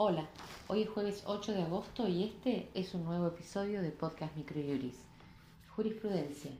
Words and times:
Hola, 0.00 0.28
hoy 0.68 0.82
es 0.82 0.90
jueves 0.90 1.24
8 1.26 1.54
de 1.54 1.62
agosto 1.62 2.06
y 2.06 2.22
este 2.22 2.68
es 2.72 2.94
un 2.94 3.04
nuevo 3.04 3.26
episodio 3.26 3.82
de 3.82 3.90
Podcast 3.90 4.36
Microjuris. 4.36 4.94
Jurisprudencia. 5.74 6.52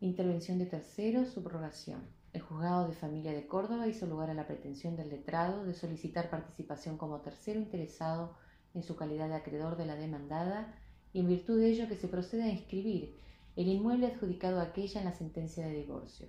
Intervención 0.00 0.60
de 0.60 0.66
terceros, 0.66 1.30
subrogación. 1.30 2.00
El 2.32 2.42
juzgado 2.42 2.86
de 2.86 2.94
familia 2.94 3.32
de 3.32 3.48
Córdoba 3.48 3.88
hizo 3.88 4.06
lugar 4.06 4.30
a 4.30 4.34
la 4.34 4.46
pretensión 4.46 4.94
del 4.94 5.08
letrado 5.08 5.64
de 5.64 5.74
solicitar 5.74 6.30
participación 6.30 6.96
como 6.96 7.22
tercero 7.22 7.58
interesado 7.58 8.36
en 8.72 8.84
su 8.84 8.94
calidad 8.94 9.26
de 9.26 9.34
acreedor 9.34 9.76
de 9.76 9.86
la 9.86 9.96
demandada 9.96 10.78
y 11.12 11.18
en 11.18 11.26
virtud 11.26 11.58
de 11.58 11.70
ello 11.70 11.88
que 11.88 11.96
se 11.96 12.06
proceda 12.06 12.44
a 12.44 12.50
inscribir 12.50 13.18
el 13.56 13.66
inmueble 13.66 14.06
adjudicado 14.06 14.60
a 14.60 14.66
aquella 14.66 15.00
en 15.00 15.06
la 15.06 15.12
sentencia 15.12 15.66
de 15.66 15.74
divorcio, 15.74 16.28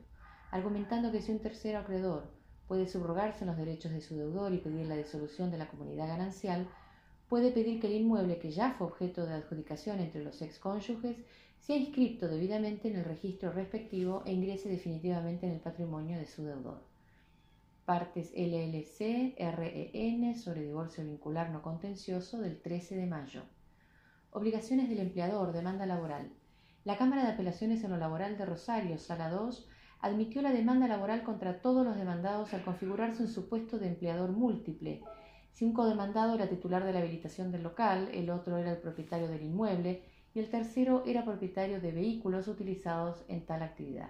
argumentando 0.49 1.11
que 1.11 1.21
si 1.21 1.31
un 1.31 1.37
tercero 1.37 1.77
acreedor 1.77 2.31
puede 2.67 2.87
subrogarse 2.87 3.43
en 3.43 3.47
los 3.47 3.57
derechos 3.57 3.91
de 3.91 4.01
su 4.01 4.15
deudor 4.15 4.53
y 4.53 4.57
pedir 4.57 4.87
la 4.87 4.95
disolución 4.95 5.51
de 5.51 5.57
la 5.57 5.67
comunidad 5.67 6.07
ganancial, 6.07 6.67
puede 7.29 7.51
pedir 7.51 7.79
que 7.79 7.87
el 7.87 8.01
inmueble 8.01 8.39
que 8.39 8.51
ya 8.51 8.71
fue 8.71 8.87
objeto 8.87 9.25
de 9.25 9.33
adjudicación 9.33 9.99
entre 9.99 10.23
los 10.23 10.41
excónyuges 10.41 11.17
sea 11.59 11.77
inscrito 11.77 12.27
debidamente 12.27 12.89
en 12.89 12.97
el 12.97 13.05
registro 13.05 13.51
respectivo 13.51 14.23
e 14.25 14.33
ingrese 14.33 14.69
definitivamente 14.69 15.47
en 15.47 15.53
el 15.53 15.59
patrimonio 15.59 16.17
de 16.17 16.27
su 16.27 16.43
deudor. 16.43 16.81
Partes 17.85 18.31
LLC 18.35 19.35
REN 19.37 20.35
sobre 20.35 20.63
divorcio 20.63 21.03
vincular 21.03 21.51
no 21.51 21.61
contencioso 21.61 22.39
del 22.39 22.59
13 22.61 22.95
de 22.95 23.05
mayo. 23.05 23.43
Obligaciones 24.31 24.89
del 24.89 24.99
empleador, 24.99 25.53
demanda 25.53 25.85
laboral. 25.85 26.31
La 26.83 26.97
Cámara 26.97 27.23
de 27.23 27.31
Apelaciones 27.31 27.83
en 27.83 27.91
lo 27.91 27.97
Laboral 27.97 28.37
de 28.37 28.45
Rosario, 28.45 28.97
Sala 28.97 29.29
2, 29.29 29.67
admitió 30.01 30.41
la 30.41 30.51
demanda 30.51 30.87
laboral 30.87 31.23
contra 31.23 31.61
todos 31.61 31.85
los 31.85 31.95
demandados 31.95 32.53
al 32.53 32.63
configurarse 32.63 33.23
un 33.23 33.29
supuesto 33.29 33.79
de 33.79 33.87
empleador 33.87 34.31
múltiple. 34.31 35.01
Si 35.51 35.65
un 35.65 35.73
codemandado 35.73 36.35
era 36.35 36.49
titular 36.49 36.83
de 36.83 36.93
la 36.93 36.99
habilitación 36.99 37.51
del 37.51 37.63
local, 37.63 38.09
el 38.13 38.29
otro 38.29 38.57
era 38.57 38.71
el 38.71 38.77
propietario 38.77 39.27
del 39.27 39.43
inmueble 39.43 40.03
y 40.33 40.39
el 40.39 40.49
tercero 40.49 41.03
era 41.05 41.23
propietario 41.23 41.79
de 41.79 41.91
vehículos 41.91 42.47
utilizados 42.47 43.23
en 43.27 43.45
tal 43.45 43.63
actividad. 43.63 44.09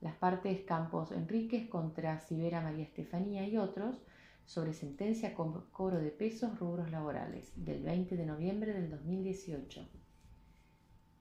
Las 0.00 0.14
partes 0.14 0.62
Campos 0.62 1.12
Enríquez 1.12 1.68
contra 1.68 2.20
Sibera 2.20 2.60
María 2.60 2.84
Estefanía 2.84 3.46
y 3.48 3.56
otros 3.56 4.02
sobre 4.44 4.74
sentencia 4.74 5.34
con 5.34 5.64
cobro 5.72 5.98
de 5.98 6.10
pesos 6.10 6.58
rubros 6.58 6.90
laborales 6.90 7.52
del 7.56 7.82
20 7.82 8.16
de 8.16 8.26
noviembre 8.26 8.74
del 8.74 8.90
2018 8.90 9.88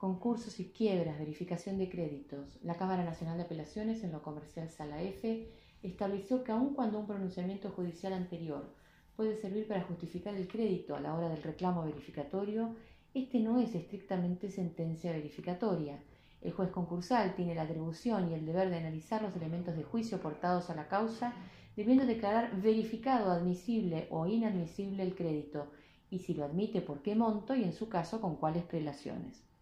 concursos 0.03 0.59
y 0.59 0.65
quiebras, 0.65 1.17
verificación 1.17 1.77
de 1.77 1.87
créditos. 1.87 2.59
La 2.61 2.75
Cámara 2.75 3.05
Nacional 3.05 3.37
de 3.37 3.43
Apelaciones 3.43 4.03
en 4.03 4.11
lo 4.11 4.21
comercial 4.21 4.69
Sala 4.69 5.01
F 5.01 5.47
estableció 5.81 6.43
que 6.43 6.51
aun 6.51 6.73
cuando 6.73 6.99
un 6.99 7.07
pronunciamiento 7.07 7.69
judicial 7.69 8.11
anterior 8.11 8.75
puede 9.15 9.37
servir 9.37 9.65
para 9.65 9.83
justificar 9.83 10.35
el 10.35 10.49
crédito 10.49 10.93
a 10.93 10.99
la 10.99 11.15
hora 11.15 11.29
del 11.29 11.41
reclamo 11.41 11.85
verificatorio, 11.85 12.75
este 13.13 13.39
no 13.39 13.61
es 13.61 13.75
estrictamente 13.75 14.51
sentencia 14.51 15.13
verificatoria. 15.13 16.03
El 16.41 16.51
juez 16.51 16.69
concursal 16.71 17.33
tiene 17.35 17.55
la 17.55 17.61
atribución 17.61 18.29
y 18.29 18.33
el 18.33 18.45
deber 18.45 18.69
de 18.71 18.79
analizar 18.79 19.21
los 19.21 19.37
elementos 19.37 19.77
de 19.77 19.83
juicio 19.83 20.17
aportados 20.17 20.69
a 20.69 20.75
la 20.75 20.89
causa, 20.89 21.33
debiendo 21.77 22.05
declarar 22.05 22.61
verificado, 22.61 23.31
admisible 23.31 24.07
o 24.09 24.27
inadmisible 24.27 25.01
el 25.01 25.15
crédito, 25.15 25.71
y 26.09 26.19
si 26.19 26.33
lo 26.33 26.43
admite 26.43 26.81
por 26.81 27.01
qué 27.01 27.15
monto 27.15 27.55
y 27.55 27.63
en 27.63 27.71
su 27.71 27.87
caso 27.87 28.19
con 28.19 28.35
cuáles 28.35 28.65
prelaciones 28.65 29.52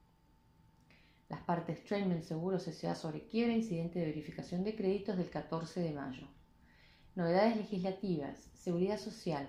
las 1.32 1.42
partes 1.44 1.86
Trainment 1.86 2.24
Seguros 2.24 2.68
S.A. 2.68 2.94
sobre 2.94 3.26
quiebra 3.26 3.54
incidente 3.54 4.00
de 4.00 4.08
verificación 4.08 4.66
de 4.66 4.76
créditos 4.76 5.16
del 5.16 5.30
14 5.30 5.80
de 5.80 5.94
mayo. 5.94 6.28
Novedades 7.16 7.56
legislativas. 7.56 8.50
Seguridad 8.54 9.00
social. 9.00 9.48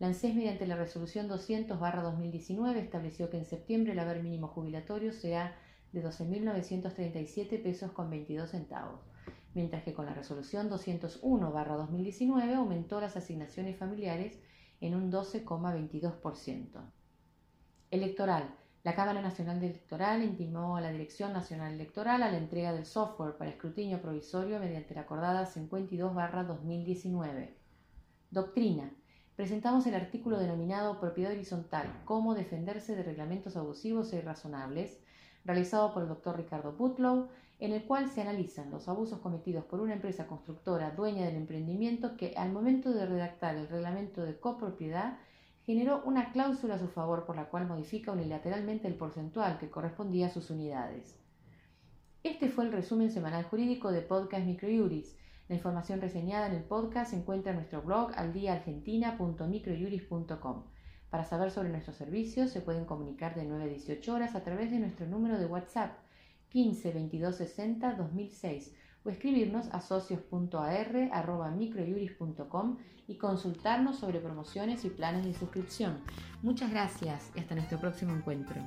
La 0.00 0.08
ANSES 0.08 0.34
mediante 0.34 0.66
la 0.66 0.74
resolución 0.74 1.28
200-2019 1.28 2.78
estableció 2.78 3.30
que 3.30 3.38
en 3.38 3.44
septiembre 3.44 3.92
el 3.92 4.00
haber 4.00 4.24
mínimo 4.24 4.48
jubilatorio 4.48 5.12
sea 5.12 5.56
de 5.92 6.04
12.937 6.04 7.62
pesos 7.62 7.92
con 7.92 8.10
22 8.10 8.50
centavos, 8.50 9.00
mientras 9.54 9.84
que 9.84 9.94
con 9.94 10.06
la 10.06 10.14
resolución 10.14 10.68
201-2019 10.68 12.54
aumentó 12.56 13.00
las 13.00 13.16
asignaciones 13.16 13.78
familiares 13.78 14.36
en 14.80 14.96
un 14.96 15.12
12,22%. 15.12 16.80
Electoral. 17.92 18.56
La 18.82 18.94
Cámara 18.94 19.20
Nacional 19.20 19.58
Electoral 19.58 20.22
intimó 20.22 20.78
a 20.78 20.80
la 20.80 20.90
Dirección 20.90 21.34
Nacional 21.34 21.74
Electoral 21.74 22.22
a 22.22 22.30
la 22.30 22.38
entrega 22.38 22.72
del 22.72 22.86
software 22.86 23.36
para 23.36 23.50
escrutinio 23.50 24.00
provisorio 24.00 24.58
mediante 24.58 24.94
la 24.94 25.02
acordada 25.02 25.46
52-2019. 25.46 27.50
Doctrina. 28.30 28.90
Presentamos 29.36 29.86
el 29.86 29.94
artículo 29.94 30.38
denominado 30.38 30.98
Propiedad 30.98 31.32
horizontal, 31.32 31.92
cómo 32.06 32.34
defenderse 32.34 32.96
de 32.96 33.02
reglamentos 33.02 33.54
abusivos 33.54 34.14
e 34.14 34.16
irrazonables, 34.16 34.98
realizado 35.44 35.92
por 35.92 36.04
el 36.04 36.08
doctor 36.08 36.38
Ricardo 36.38 36.74
Putlow, 36.74 37.28
en 37.58 37.72
el 37.72 37.84
cual 37.84 38.08
se 38.08 38.22
analizan 38.22 38.70
los 38.70 38.88
abusos 38.88 39.18
cometidos 39.18 39.66
por 39.66 39.80
una 39.80 39.92
empresa 39.92 40.26
constructora 40.26 40.92
dueña 40.92 41.26
del 41.26 41.36
emprendimiento 41.36 42.16
que 42.16 42.32
al 42.34 42.50
momento 42.50 42.92
de 42.92 43.04
redactar 43.04 43.56
el 43.56 43.68
reglamento 43.68 44.22
de 44.22 44.40
copropiedad 44.40 45.18
generó 45.70 46.02
una 46.04 46.32
cláusula 46.32 46.74
a 46.74 46.78
su 46.80 46.88
favor 46.88 47.24
por 47.24 47.36
la 47.36 47.44
cual 47.44 47.68
modifica 47.68 48.10
unilateralmente 48.10 48.88
el 48.88 48.96
porcentual 48.96 49.56
que 49.56 49.70
correspondía 49.70 50.26
a 50.26 50.30
sus 50.30 50.50
unidades. 50.50 51.14
Este 52.24 52.48
fue 52.48 52.64
el 52.64 52.72
resumen 52.72 53.12
semanal 53.12 53.44
jurídico 53.44 53.92
de 53.92 54.02
Podcast 54.02 54.46
Microjuris. 54.46 55.16
La 55.48 55.54
información 55.54 56.00
reseñada 56.00 56.48
en 56.48 56.54
el 56.54 56.64
podcast 56.64 57.12
se 57.12 57.18
encuentra 57.18 57.52
en 57.52 57.58
nuestro 57.58 57.82
blog 57.82 58.10
aldiaargentina.microjuris.com. 58.16 60.64
Para 61.08 61.24
saber 61.24 61.52
sobre 61.52 61.68
nuestros 61.68 61.94
servicios 61.94 62.50
se 62.50 62.62
pueden 62.62 62.84
comunicar 62.84 63.36
de 63.36 63.44
9 63.44 63.62
a 63.62 63.68
18 63.68 64.12
horas 64.12 64.34
a 64.34 64.42
través 64.42 64.72
de 64.72 64.80
nuestro 64.80 65.06
número 65.06 65.38
de 65.38 65.46
WhatsApp 65.46 65.98
15 66.48 66.92
22 66.92 67.36
60 67.36 67.94
2006 67.94 68.74
o 69.04 69.10
escribirnos 69.10 69.68
a 69.72 69.80
socios.ar.microjuris.com 69.80 72.76
y 73.08 73.16
consultarnos 73.16 73.98
sobre 73.98 74.20
promociones 74.20 74.84
y 74.84 74.90
planes 74.90 75.24
de 75.24 75.32
suscripción. 75.34 75.98
Muchas 76.42 76.70
gracias 76.70 77.32
y 77.34 77.40
hasta 77.40 77.54
nuestro 77.54 77.78
próximo 77.78 78.14
encuentro. 78.14 78.60